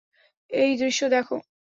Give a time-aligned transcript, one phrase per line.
[0.51, 1.37] এই দৃশ্য দেখো।